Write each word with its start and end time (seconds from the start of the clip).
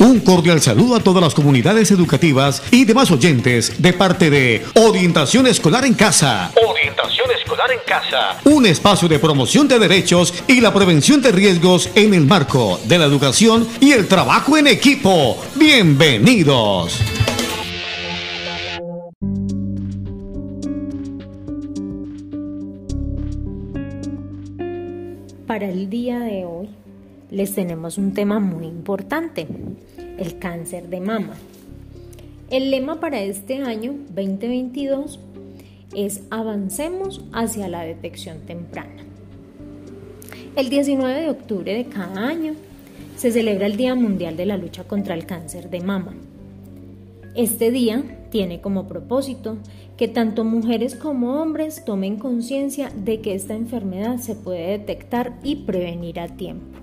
Un 0.00 0.20
cordial 0.20 0.62
saludo 0.62 0.96
a 0.96 1.00
todas 1.00 1.22
las 1.22 1.34
comunidades 1.34 1.90
educativas 1.90 2.62
y 2.70 2.86
demás 2.86 3.10
oyentes 3.10 3.82
de 3.82 3.92
parte 3.92 4.30
de 4.30 4.64
Orientación 4.76 5.46
Escolar 5.46 5.84
en 5.84 5.92
Casa. 5.92 6.50
Orientación 6.66 7.30
Escolar 7.30 7.70
en 7.70 7.80
Casa. 7.86 8.40
Un 8.44 8.64
espacio 8.64 9.08
de 9.08 9.18
promoción 9.18 9.68
de 9.68 9.78
derechos 9.78 10.32
y 10.48 10.62
la 10.62 10.72
prevención 10.72 11.20
de 11.20 11.32
riesgos 11.32 11.90
en 11.94 12.14
el 12.14 12.24
marco 12.24 12.80
de 12.84 12.96
la 12.96 13.04
educación 13.04 13.68
y 13.78 13.92
el 13.92 14.08
trabajo 14.08 14.56
en 14.56 14.68
equipo. 14.68 15.36
Bienvenidos. 15.56 16.98
Para 25.46 25.68
el 25.68 25.90
día 25.90 26.20
de 26.20 26.46
hoy 26.46 26.70
les 27.30 27.54
tenemos 27.54 27.96
un 27.96 28.12
tema 28.12 28.40
muy 28.40 28.66
importante, 28.66 29.46
el 30.20 30.38
cáncer 30.38 30.88
de 30.88 31.00
mama. 31.00 31.34
El 32.50 32.70
lema 32.70 33.00
para 33.00 33.22
este 33.22 33.62
año 33.62 33.94
2022 34.14 35.18
es 35.96 36.22
Avancemos 36.30 37.24
hacia 37.32 37.68
la 37.68 37.82
detección 37.82 38.40
temprana. 38.40 39.02
El 40.56 40.68
19 40.68 41.22
de 41.22 41.30
octubre 41.30 41.74
de 41.74 41.86
cada 41.86 42.28
año 42.28 42.54
se 43.16 43.32
celebra 43.32 43.66
el 43.66 43.76
Día 43.76 43.94
Mundial 43.94 44.36
de 44.36 44.46
la 44.46 44.56
Lucha 44.56 44.84
contra 44.84 45.14
el 45.14 45.26
Cáncer 45.26 45.70
de 45.70 45.80
Mama. 45.80 46.14
Este 47.34 47.70
día 47.70 48.02
tiene 48.30 48.60
como 48.60 48.88
propósito 48.88 49.56
que 49.96 50.08
tanto 50.08 50.44
mujeres 50.44 50.96
como 50.96 51.40
hombres 51.40 51.84
tomen 51.84 52.16
conciencia 52.16 52.90
de 52.94 53.20
que 53.20 53.34
esta 53.34 53.54
enfermedad 53.54 54.18
se 54.18 54.34
puede 54.34 54.78
detectar 54.78 55.38
y 55.42 55.56
prevenir 55.56 56.20
a 56.20 56.28
tiempo. 56.28 56.80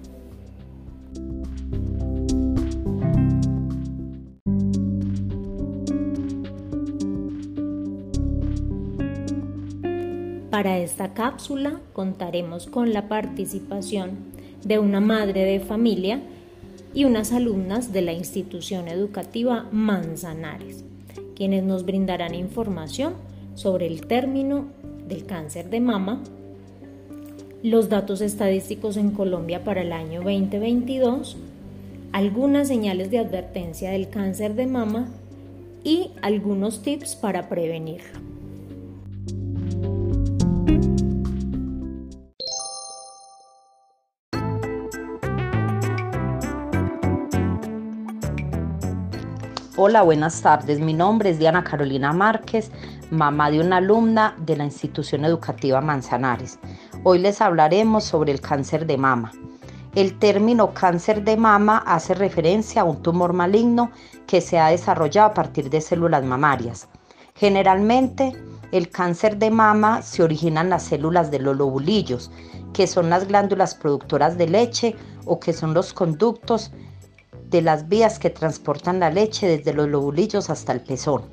Para 10.57 10.79
esta 10.79 11.13
cápsula 11.13 11.79
contaremos 11.93 12.65
con 12.65 12.91
la 12.91 13.07
participación 13.07 14.17
de 14.65 14.79
una 14.79 14.99
madre 14.99 15.43
de 15.43 15.59
familia 15.59 16.19
y 16.95 17.05
unas 17.05 17.31
alumnas 17.31 17.93
de 17.93 18.01
la 18.01 18.11
institución 18.11 18.87
educativa 18.87 19.67
Manzanares, 19.71 20.83
quienes 21.35 21.63
nos 21.63 21.85
brindarán 21.85 22.33
información 22.33 23.13
sobre 23.53 23.85
el 23.85 24.07
término 24.07 24.65
del 25.07 25.27
cáncer 25.27 25.69
de 25.69 25.79
mama, 25.79 26.23
los 27.61 27.87
datos 27.87 28.21
estadísticos 28.21 28.97
en 28.97 29.11
Colombia 29.11 29.63
para 29.63 29.83
el 29.83 29.93
año 29.93 30.23
2022, 30.23 31.37
algunas 32.13 32.67
señales 32.67 33.11
de 33.11 33.19
advertencia 33.19 33.91
del 33.91 34.09
cáncer 34.09 34.55
de 34.55 34.65
mama 34.65 35.07
y 35.83 36.09
algunos 36.23 36.81
tips 36.81 37.15
para 37.15 37.47
prevenirlo. 37.47 38.26
Hola, 49.79 50.01
buenas 50.01 50.41
tardes. 50.41 50.79
Mi 50.79 50.95
nombre 50.95 51.29
es 51.29 51.37
Diana 51.37 51.63
Carolina 51.63 52.11
Márquez, 52.11 52.71
mamá 53.11 53.51
de 53.51 53.59
una 53.59 53.77
alumna 53.77 54.35
de 54.39 54.57
la 54.57 54.63
institución 54.63 55.23
educativa 55.23 55.81
Manzanares. 55.81 56.57
Hoy 57.03 57.19
les 57.19 57.41
hablaremos 57.41 58.03
sobre 58.03 58.31
el 58.31 58.41
cáncer 58.41 58.87
de 58.87 58.97
mama. 58.97 59.31
El 59.93 60.17
término 60.17 60.73
cáncer 60.73 61.23
de 61.23 61.37
mama 61.37 61.83
hace 61.85 62.15
referencia 62.15 62.81
a 62.81 62.85
un 62.85 63.03
tumor 63.03 63.33
maligno 63.33 63.91
que 64.25 64.41
se 64.41 64.57
ha 64.57 64.69
desarrollado 64.69 65.27
a 65.29 65.33
partir 65.35 65.69
de 65.69 65.79
células 65.79 66.23
mamarias. 66.23 66.87
Generalmente, 67.35 68.33
el 68.71 68.89
cáncer 68.89 69.37
de 69.37 69.51
mama 69.51 70.01
se 70.01 70.23
origina 70.23 70.61
en 70.61 70.71
las 70.71 70.85
células 70.85 71.29
de 71.29 71.37
los 71.37 71.55
lobulillos, 71.55 72.31
que 72.73 72.87
son 72.87 73.11
las 73.11 73.27
glándulas 73.27 73.75
productoras 73.75 74.39
de 74.39 74.47
leche 74.47 74.95
o 75.25 75.39
que 75.39 75.53
son 75.53 75.75
los 75.75 75.93
conductos 75.93 76.71
de 77.49 77.61
las 77.61 77.87
vías 77.87 78.19
que 78.19 78.29
transportan 78.29 78.99
la 78.99 79.09
leche 79.09 79.47
desde 79.47 79.73
los 79.73 79.87
lobulillos 79.87 80.49
hasta 80.49 80.73
el 80.73 80.81
pezón. 80.81 81.23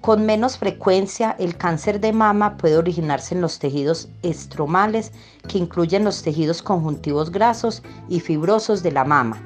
Con 0.00 0.24
menos 0.26 0.58
frecuencia, 0.58 1.34
el 1.38 1.56
cáncer 1.56 2.00
de 2.00 2.12
mama 2.12 2.56
puede 2.56 2.76
originarse 2.76 3.34
en 3.34 3.40
los 3.40 3.58
tejidos 3.58 4.08
estromales, 4.22 5.12
que 5.48 5.58
incluyen 5.58 6.04
los 6.04 6.22
tejidos 6.22 6.62
conjuntivos 6.62 7.30
grasos 7.30 7.82
y 8.08 8.20
fibrosos 8.20 8.82
de 8.82 8.92
la 8.92 9.04
mama. 9.04 9.42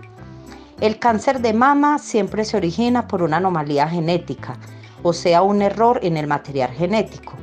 El 0.80 0.98
cáncer 0.98 1.40
de 1.40 1.52
mama 1.52 1.98
siempre 1.98 2.44
se 2.44 2.56
origina 2.56 3.08
por 3.08 3.22
una 3.22 3.38
anomalía 3.38 3.88
genética, 3.88 4.56
o 5.02 5.12
sea, 5.12 5.42
un 5.42 5.62
error 5.62 6.00
en 6.02 6.16
el 6.16 6.26
material 6.26 6.70
genético. 6.70 7.34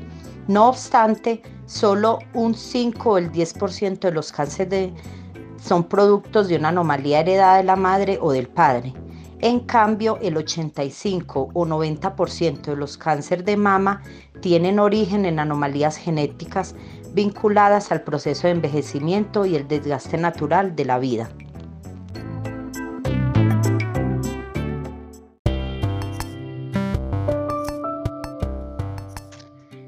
No 0.47 0.69
obstante, 0.69 1.41
solo 1.65 2.19
un 2.33 2.53
5 2.53 3.09
o 3.09 3.17
el 3.17 3.31
10% 3.31 3.99
de 3.99 4.11
los 4.11 4.31
cánceres 4.31 4.69
de 4.69 4.93
son 5.61 5.83
productos 5.83 6.47
de 6.47 6.55
una 6.55 6.69
anomalía 6.69 7.19
heredada 7.19 7.57
de 7.57 7.63
la 7.63 7.75
madre 7.75 8.17
o 8.21 8.31
del 8.31 8.47
padre. 8.47 8.93
En 9.41 9.61
cambio, 9.61 10.17
el 10.21 10.35
85 10.35 11.51
o 11.53 11.65
90% 11.65 12.61
de 12.61 12.75
los 12.75 12.97
cánceres 12.97 13.45
de 13.45 13.55
mama 13.55 14.01
tienen 14.41 14.79
origen 14.79 15.25
en 15.25 15.39
anomalías 15.39 15.95
genéticas 15.95 16.75
vinculadas 17.13 17.91
al 17.91 18.01
proceso 18.01 18.47
de 18.47 18.53
envejecimiento 18.53 19.45
y 19.45 19.55
el 19.55 19.67
desgaste 19.67 20.17
natural 20.17 20.75
de 20.75 20.85
la 20.85 20.99
vida. 20.99 21.29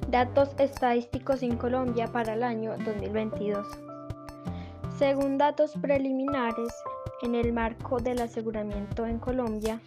Datos 0.09 0.49
estadísticos 0.59 1.41
en 1.41 1.57
Colombia 1.57 2.07
para 2.07 2.33
el 2.33 2.43
año 2.43 2.75
2022. 2.85 3.90
Según 5.01 5.37
datos 5.39 5.73
preliminares, 5.81 6.71
en 7.23 7.33
el 7.33 7.53
marco 7.53 7.97
del 7.97 8.21
aseguramiento 8.21 9.07
en 9.07 9.17
Colombia, 9.17 9.81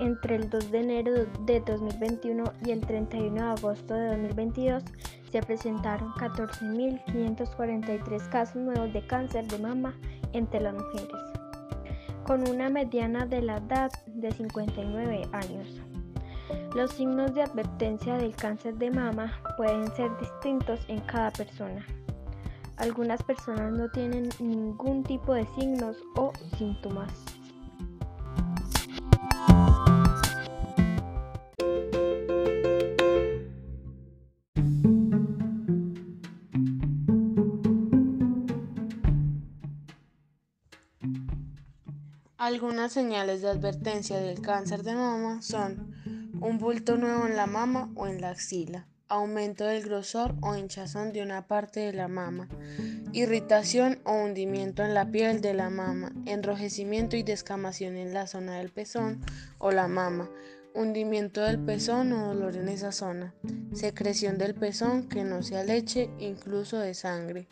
entre 0.00 0.36
el 0.36 0.48
2 0.48 0.70
de 0.70 0.80
enero 0.80 1.12
de 1.40 1.60
2021 1.60 2.44
y 2.64 2.70
el 2.70 2.80
31 2.80 3.34
de 3.34 3.42
agosto 3.42 3.92
de 3.92 4.06
2022 4.06 4.84
se 5.30 5.42
presentaron 5.42 6.12
14.543 6.12 8.28
casos 8.30 8.56
nuevos 8.56 8.90
de 8.94 9.06
cáncer 9.06 9.46
de 9.48 9.58
mama 9.58 9.94
entre 10.32 10.62
las 10.62 10.72
mujeres, 10.72 11.10
con 12.24 12.48
una 12.48 12.70
mediana 12.70 13.26
de 13.26 13.42
la 13.42 13.58
edad 13.58 13.90
de 14.06 14.32
59 14.32 15.28
años. 15.32 15.82
Los 16.74 16.92
signos 16.92 17.34
de 17.34 17.42
advertencia 17.42 18.16
del 18.16 18.34
cáncer 18.34 18.76
de 18.76 18.92
mama 18.92 19.42
pueden 19.58 19.94
ser 19.94 20.10
distintos 20.18 20.80
en 20.88 21.00
cada 21.00 21.30
persona. 21.32 21.84
Algunas 22.78 23.22
personas 23.24 23.72
no 23.72 23.90
tienen 23.90 24.28
ningún 24.38 25.02
tipo 25.02 25.34
de 25.34 25.46
signos 25.58 25.96
o 26.14 26.32
síntomas. 26.56 27.12
Algunas 42.36 42.92
señales 42.92 43.42
de 43.42 43.50
advertencia 43.50 44.18
del 44.18 44.40
cáncer 44.40 44.84
de 44.84 44.94
mama 44.94 45.42
son 45.42 45.92
un 46.40 46.58
bulto 46.58 46.96
nuevo 46.96 47.26
en 47.26 47.36
la 47.36 47.46
mama 47.46 47.90
o 47.96 48.06
en 48.06 48.20
la 48.20 48.30
axila, 48.30 48.86
aumento 49.08 49.64
del 49.64 49.82
grosor 49.82 50.34
o 50.42 50.54
hinchazón 50.54 51.12
de 51.12 51.22
una 51.22 51.46
parte 51.46 51.80
de 51.80 51.92
la 51.92 52.08
mama, 52.08 52.48
irritación 53.12 54.00
o 54.04 54.12
hundimiento 54.12 54.82
en 54.84 54.94
la 54.94 55.10
piel 55.10 55.40
de 55.40 55.54
la 55.54 55.70
mama, 55.70 56.12
enrojecimiento 56.26 57.16
y 57.16 57.22
descamación 57.22 57.96
en 57.96 58.12
la 58.12 58.26
zona 58.26 58.58
del 58.58 58.70
pezón 58.70 59.24
o 59.58 59.72
la 59.72 59.88
mama, 59.88 60.30
hundimiento 60.74 61.40
del 61.42 61.58
pezón 61.58 62.12
o 62.12 62.28
dolor 62.28 62.56
en 62.56 62.68
esa 62.68 62.92
zona, 62.92 63.34
secreción 63.72 64.38
del 64.38 64.54
pezón 64.54 65.08
que 65.08 65.24
no 65.24 65.42
sea 65.42 65.64
leche, 65.64 66.10
incluso 66.18 66.78
de 66.78 66.94
sangre, 66.94 67.48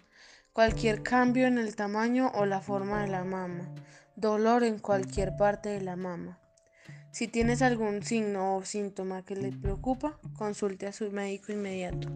cualquier 0.53 1.03
cambio 1.03 1.47
en 1.47 1.59
el 1.59 1.75
tamaño 1.75 2.31
o 2.35 2.45
la 2.45 2.61
forma 2.61 3.03
de 3.03 3.09
la 3.09 3.25
mama, 3.25 3.75
dolor 4.15 4.63
en 4.63 4.79
cualquier 4.79 5.37
parte 5.37 5.71
de 5.71 5.81
la 5.81 5.97
mama. 5.97 6.39
Si 7.17 7.29
tienes 7.29 7.63
algún 7.63 8.03
signo 8.03 8.59
o 8.59 8.63
síntoma 8.63 9.25
que 9.25 9.37
le 9.37 9.51
preocupa, 9.51 10.19
consulte 10.37 10.87
a 10.87 10.93
su 10.93 11.11
médico 11.11 11.51
inmediato. 11.51 12.11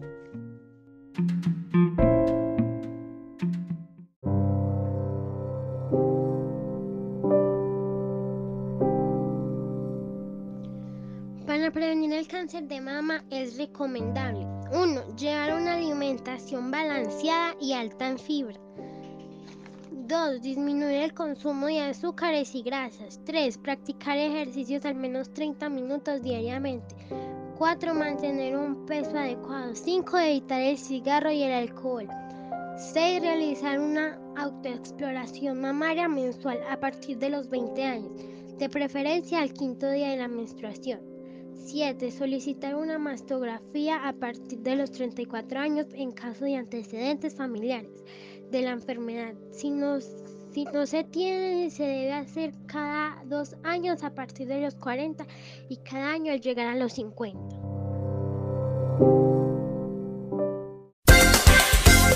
Para 11.47 11.71
prevenir 11.71 12.13
el 12.13 12.27
cáncer 12.27 12.67
de 12.67 12.79
mama 12.79 13.25
es 13.31 13.57
recomendable 13.57 14.45
1. 14.71 15.15
Llevar 15.15 15.55
una 15.59 15.73
alimentación 15.77 16.69
balanceada 16.69 17.55
y 17.59 17.73
alta 17.73 18.07
en 18.07 18.19
fibra. 18.19 18.59
2. 20.11 20.41
Disminuir 20.41 21.03
el 21.03 21.13
consumo 21.13 21.67
de 21.67 21.79
azúcares 21.79 22.53
y 22.53 22.63
grasas. 22.63 23.21
3. 23.23 23.57
Practicar 23.59 24.17
ejercicios 24.17 24.83
al 24.83 24.95
menos 24.95 25.33
30 25.33 25.69
minutos 25.69 26.21
diariamente. 26.21 26.93
4. 27.57 27.93
Mantener 27.93 28.57
un 28.57 28.85
peso 28.85 29.17
adecuado. 29.17 29.73
5. 29.73 30.17
Evitar 30.17 30.59
el 30.59 30.77
cigarro 30.77 31.31
y 31.31 31.43
el 31.43 31.53
alcohol. 31.53 32.09
6. 32.77 33.21
Realizar 33.21 33.79
una 33.79 34.19
autoexploración 34.35 35.61
mamaria 35.61 36.09
mensual 36.09 36.59
a 36.69 36.77
partir 36.77 37.17
de 37.17 37.29
los 37.29 37.49
20 37.49 37.81
años, 37.81 38.11
de 38.57 38.67
preferencia 38.67 39.39
al 39.39 39.53
quinto 39.53 39.89
día 39.89 40.09
de 40.09 40.17
la 40.17 40.27
menstruación. 40.27 40.99
7. 41.55 42.11
Solicitar 42.11 42.75
una 42.75 42.97
mastografía 42.99 44.05
a 44.05 44.11
partir 44.11 44.59
de 44.59 44.75
los 44.75 44.91
34 44.91 45.57
años 45.57 45.87
en 45.93 46.11
caso 46.11 46.43
de 46.43 46.57
antecedentes 46.57 47.33
familiares 47.33 48.03
de 48.51 48.61
la 48.61 48.71
enfermedad. 48.71 49.33
Si 49.51 49.69
no, 49.69 49.99
si 50.53 50.65
no 50.65 50.85
se 50.85 51.03
tiene, 51.03 51.69
se 51.71 51.83
debe 51.83 52.13
hacer 52.13 52.53
cada 52.67 53.23
dos 53.25 53.55
años 53.63 54.03
a 54.03 54.13
partir 54.13 54.47
de 54.47 54.61
los 54.61 54.75
40 54.75 55.25
y 55.69 55.77
cada 55.77 56.11
año 56.11 56.33
al 56.33 56.41
llegar 56.41 56.67
a 56.67 56.75
los 56.75 56.93
50. 56.93 57.39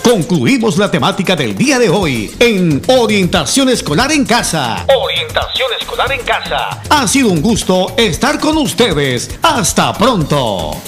Concluimos 0.04 0.78
la 0.78 0.92
temática 0.92 1.36
del 1.36 1.58
día 1.58 1.80
de 1.80 1.90
hoy 1.90 2.32
en 2.40 2.80
Orientación 2.88 3.70
Escolar 3.70 4.12
en 4.12 4.24
Casa. 4.24 4.86
Orientación 4.96 5.72
Escolar 5.80 6.12
en 6.12 6.24
Casa. 6.24 6.82
Ha 6.90 7.08
sido 7.08 7.32
un 7.32 7.42
gusto 7.42 7.96
estar 7.98 8.40
con 8.40 8.58
ustedes. 8.58 9.40
Hasta 9.42 9.94
pronto. 9.94 10.80